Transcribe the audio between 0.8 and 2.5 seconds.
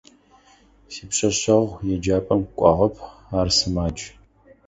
Сипшъэшъэгъу еджапӏэм